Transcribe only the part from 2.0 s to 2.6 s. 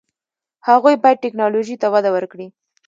ورکړي.